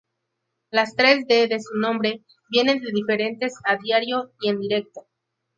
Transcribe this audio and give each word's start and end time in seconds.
Las 0.71 0.95
tres 0.95 1.27
D 1.27 1.47
de 1.47 1.59
su 1.61 1.75
nombre 1.77 2.23
vienen 2.49 2.79
de 2.81 2.91
"Diferentes, 2.91 3.53
a 3.65 3.77
Diario 3.77 4.31
y 4.41 4.49
en 4.49 4.59
Directo". 4.59 5.05